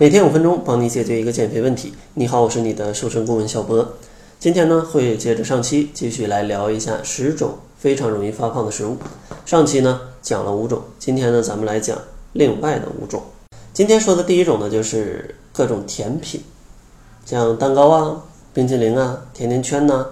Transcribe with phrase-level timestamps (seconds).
[0.00, 1.92] 每天五分钟，帮你解决一个减肥问题。
[2.14, 3.94] 你好，我是你的瘦身顾问小波。
[4.38, 8.96] 今天呢，会接着上期继续来聊一下十种非常容易发胖的食物。
[9.44, 11.98] 上期呢讲了五种，今天呢咱们来讲
[12.32, 13.20] 另外的五种。
[13.72, 16.44] 今天说的第一种呢，就是各种甜品，
[17.26, 18.22] 像蛋糕啊、
[18.54, 20.06] 冰淇淋啊、甜甜圈呐，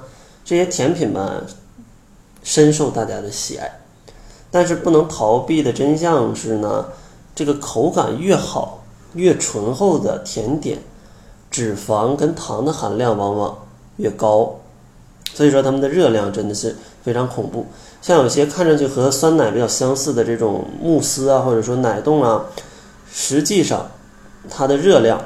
[0.44, 1.44] 这些甜品吧，
[2.42, 3.70] 深受大家的喜爱。
[4.50, 6.86] 但是不能逃避的真相是呢，
[7.36, 8.82] 这个口感越好、
[9.14, 10.78] 越醇厚的甜点，
[11.50, 13.56] 脂肪跟糖的含量往往
[13.96, 14.56] 越高，
[15.34, 17.66] 所以说它们的热量真的是非常恐怖。
[18.02, 22.44] 像有些看上去和酸奶比较相似的这种慕斯啊，或者说奶冻啊，
[23.10, 23.90] 实际上
[24.48, 25.20] 它的热量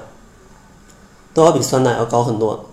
[1.35, 2.65] 都要比酸奶要高很多，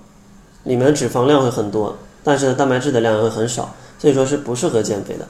[0.63, 5.27] 里面的脂肪量会很多，但是蛋白质的量会很少，所以说是不适合减肥的。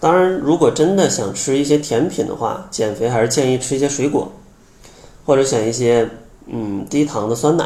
[0.00, 4.30] 当然，如果真的想吃一些甜品的话，减肥还是建议吃一些水果，
[5.30, 6.10] 或者选一些
[6.48, 7.64] 嗯低糖的酸奶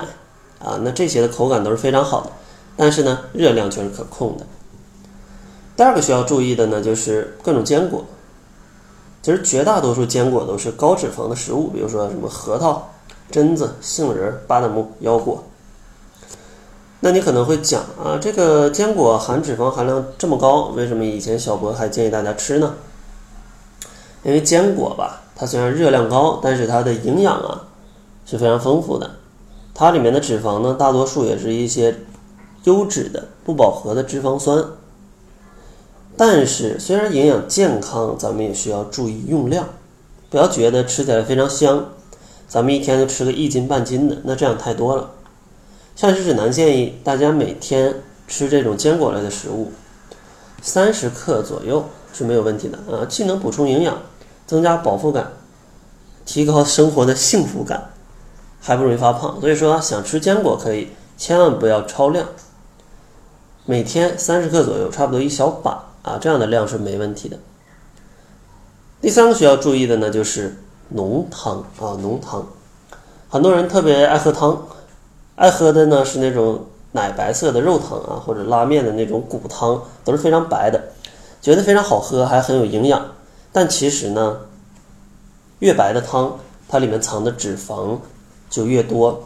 [0.63, 2.31] 啊，那这些的口感都是非常好的，
[2.77, 4.45] 但是呢，热量却是可控的。
[5.75, 8.05] 第二个需要注意的呢，就是各种坚果。
[9.23, 12.91] 其实绝大多数坚果都是高脂肪的食物，比如说什么核桃、
[13.33, 15.43] 榛子、杏仁、巴旦木、腰果。
[17.01, 22.75] 那你可能会讲啊，这个坚果含脂肪含量这么高，为什么以前小博还建议大家吃呢？
[24.23, 27.69] 因为坚果吧，它虽然热量高，但是它的营养啊
[28.25, 29.11] 是非常丰富的。
[29.75, 31.97] 它里面的脂肪呢，大多数也是一些
[32.65, 34.65] 优质的不饱和的脂肪酸。
[36.17, 39.67] 但是虽然营养健康，咱们也需要注意用量，
[40.31, 41.87] 不要觉得吃起来非常香，
[42.47, 45.11] 咱们一天就吃个一斤半斤的，那这样太多了。
[45.97, 49.73] 膳食指南建议大家每天吃这种坚果类的食物，
[50.63, 53.99] 三十克左右是没有问题的啊，既能补充营养，
[54.47, 55.33] 增加饱腹感，
[56.25, 57.91] 提高生活的幸福感，
[58.61, 59.41] 还不容易发胖。
[59.41, 62.27] 所以说想吃坚果可以，千万不要超量。
[63.67, 67.39] 每天三十克左右，差不多一小把啊，这样的量是没问题的。
[69.01, 70.57] 第三个需要注意的呢，就是
[70.91, 72.47] 浓汤啊，浓汤，
[73.29, 74.67] 很多人特别爱喝汤。
[75.37, 80.81] 爱喝的呢是那种奶白色的肉汤啊，或者拉面的那种骨汤，都是非常白的，
[81.43, 83.05] 觉得非常好喝，还很有营养。
[83.55, 84.37] 但其实呢，
[85.61, 86.37] 越白的汤，
[86.69, 87.97] 它里面藏的脂肪
[88.51, 89.23] 就越多，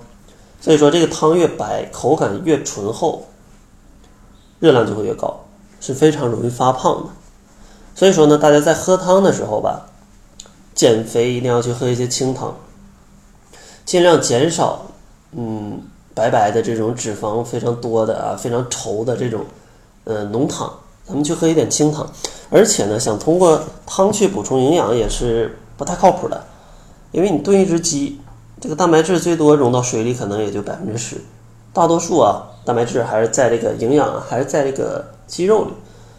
[0.60, 3.26] 所以说这个汤越白，口感越醇厚，
[4.60, 5.40] 热量就会越高，
[5.80, 7.10] 是非常容易发胖的。
[7.94, 9.86] 所以说呢，大家在喝汤的时候吧，
[10.74, 12.54] 减肥一定要去喝一些清汤，
[13.86, 14.82] 尽量减少，
[15.32, 15.80] 嗯。
[16.14, 19.44] 白白的这种脂肪非常多的啊，非常稠的这种，
[20.02, 20.68] 呃，浓汤，
[21.06, 22.04] 咱们去喝一点清汤。
[22.50, 26.44] 而且呢，想通过汤去补充营养也是不太靠谱的，
[27.12, 28.20] 因为你炖一只鸡，
[28.60, 31.16] 这个蛋白质最多溶到水里可能也就百分之十，
[31.72, 35.70] 大多数啊蛋白质还是在这个营养还是在这个鸡肉里。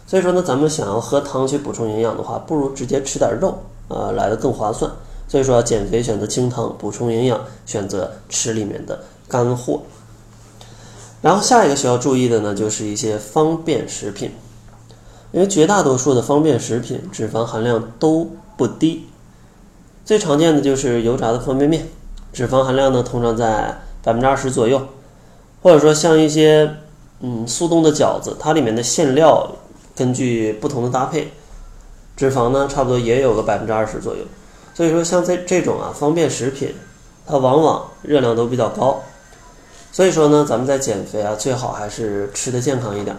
[0.06, 3.58] 所以说呢，咱们想要喝汤去补充营养的话，不如直接吃点肉
[3.88, 4.90] 啊，来的更划算。
[5.28, 8.98] 所以说减肥选择清汤，补充营养选择吃里面的。
[9.28, 9.82] 干货，
[11.22, 14.32] 然后下一个需要注意的呢，就是一些方便食品，
[15.32, 19.06] 因为绝大多数的方便食品脂肪含量都不低，
[20.04, 21.88] 最常见的就是油炸的方便面，
[22.32, 24.80] 脂肪含量呢通常在百分之二十左右，
[25.62, 26.76] 或者说像一些
[27.20, 29.50] 嗯速冻的饺子，它里面的馅料
[29.94, 31.32] 根据不同的搭配，
[32.16, 34.24] 脂肪呢差不多也有个百分之二十左右，
[34.74, 36.74] 所以说像这这种啊方便食品，
[37.26, 39.02] 它往往热量都比较高。
[39.92, 43.16] 所以说呢，咱们在减肥啊，最好还是吃的健康一点，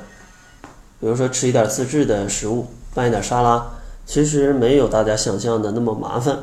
[1.01, 3.71] 比如说吃一点自制的食物，拌一点沙拉，
[4.05, 6.39] 其实没有大家想象的那么麻烦，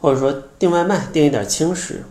[0.00, 2.04] 或者说订外卖订一点轻食，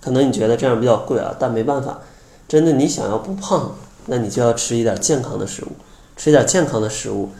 [0.00, 1.98] 可能你觉得这样比较贵啊，但没办法，
[2.46, 3.74] 真的你想要不胖，
[4.04, 5.68] 那你就要吃一点健康的食物，
[6.16, 7.30] 吃一点健康的食物，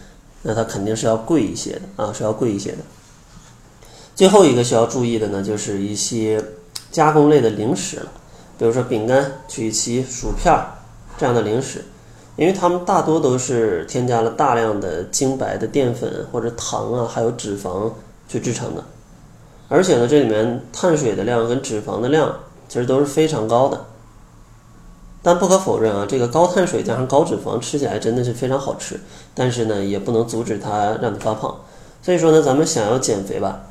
[0.43, 2.79] 那它肯定是要贵一些的啊，是要贵一些的。
[4.15, 6.43] 最后一个需要注意的呢，就是一些
[6.91, 8.07] 加工类的零食了。
[8.59, 10.79] 比如说饼干、曲奇、薯片儿
[11.19, 11.85] 这样的零食，
[12.37, 17.91] 因为它们大多都是添加了大量的精白的淀粉或者糖啊，还有脂肪
[18.29, 18.85] 去制成的，
[19.69, 22.35] 而且呢，这里面碳水的量跟脂肪的量
[22.69, 23.85] 其实都是非常高的。
[25.23, 29.01] 但不可否认啊，这个高碳水加上高脂肪吃起来真的是非常好吃，
[29.35, 31.53] 但是呢，也不能阻止它让你发胖。
[32.03, 33.63] 所以说呢，咱们想要减肥吧，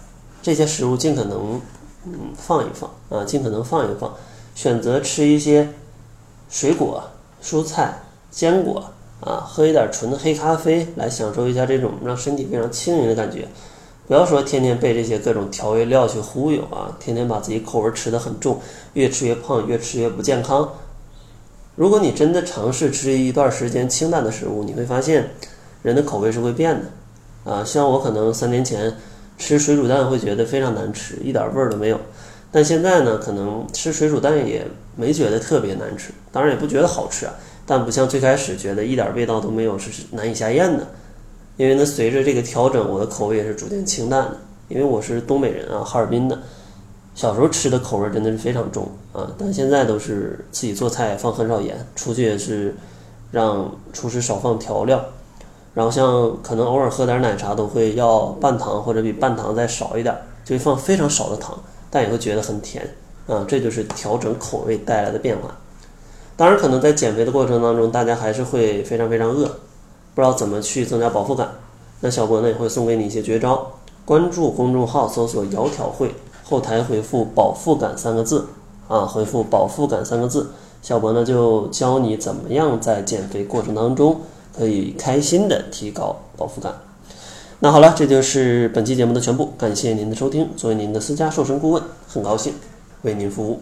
[0.41, 1.61] 这些食物尽可能
[2.05, 4.13] 嗯放一放啊，尽可能放一放。
[4.53, 5.69] 选择吃一些
[6.49, 7.03] 水果、
[7.43, 8.01] 蔬菜、
[8.35, 8.83] 坚果
[9.21, 13.47] 啊，喝一点纯的黑咖啡，来享受一下这种让身体非常轻盈的感觉。
[14.07, 18.59] 不要说天天被这些各种调味料去忽悠啊，天天把自己口味吃得很重，
[18.93, 20.69] 越吃越胖，越吃越不健康。
[21.77, 25.29] 如果你真的尝试吃一段时间清淡的食物，你会发现
[25.81, 27.63] 人的口味是会变的啊。
[27.63, 28.93] 像我可能三年前
[29.37, 31.97] 吃水煮蛋会觉得非常难吃，一点味儿都没有，
[32.51, 34.67] 但现在呢，可能吃水煮蛋也
[34.97, 37.33] 没觉得特别难吃，当然也不觉得好吃啊，
[37.65, 40.87] 但不像最开始觉得一点味道都没有是难以下咽的。
[41.57, 44.37] 因为呢，随着这个调整，我的口味也是逐渐清淡的。
[44.67, 46.37] 因为我是东北人啊，哈尔滨的，
[47.13, 52.75] 小时候吃的口味真的是非常重啊，但现在都是自己做菜放很少盐，出去也是
[53.31, 55.05] 让厨师少放调料。
[55.73, 61.57] 然后像可能偶尔喝点奶茶都会要半糖或者比半糖再少一点，就会放非常少的糖，
[61.91, 62.85] 但也会觉得很甜
[63.27, 63.45] 啊。
[63.47, 65.55] 这就是调整口味带来的变化。
[66.37, 69.45] 当然，可能在减肥的过程当中，大家还是会非常非常饿。
[70.13, 71.49] 不知道怎么去增加饱腹感，
[72.01, 73.71] 那小博呢也会送给你一些绝招。
[74.05, 78.45] 关注公众号，搜索“窈窕会”，后台回复“饱腹感”三个字，
[78.87, 80.51] 啊，回复“饱腹感”三个字，
[80.81, 84.21] 小博呢就教你怎么样在减肥过程当中
[84.57, 86.73] 可以开心的提高饱腹感。
[87.59, 90.49] 那好了，这就是本期节目的全部，感谢您的收听。
[90.55, 92.53] 作为您的私家瘦身顾问，很高兴
[93.01, 93.59] 为您服务。